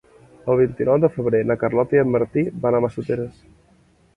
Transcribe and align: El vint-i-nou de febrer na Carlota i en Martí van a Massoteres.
El 0.53 0.55
vint-i-nou 0.61 0.97
de 1.03 1.09
febrer 1.17 1.41
na 1.49 1.57
Carlota 1.65 1.99
i 1.99 2.01
en 2.07 2.09
Martí 2.17 2.45
van 2.65 2.79
a 2.79 2.81
Massoteres. 2.87 3.45